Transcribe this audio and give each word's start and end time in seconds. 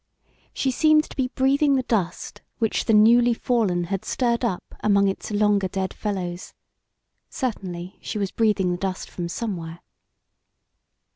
She 0.51 0.71
seemed 0.71 1.03
to 1.11 1.15
be 1.15 1.27
breathing 1.27 1.75
the 1.75 1.83
dust 1.83 2.41
which 2.57 2.85
the 2.85 2.93
newly 2.95 3.35
fallen 3.35 3.83
had 3.83 4.03
stirred 4.03 4.43
up 4.43 4.73
among 4.79 5.07
its 5.07 5.29
longer 5.29 5.67
dead 5.67 5.93
fellows. 5.93 6.55
Certainly 7.29 7.99
she 8.01 8.17
was 8.17 8.31
breathing 8.31 8.71
the 8.71 8.77
dust 8.79 9.11
from 9.11 9.29
somewhere. 9.29 9.81